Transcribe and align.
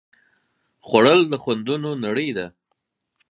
خوړل 0.85 1.21
د 1.31 1.33
خوندونو 1.41 1.89
نړۍ 2.05 2.29
ده 2.37 2.47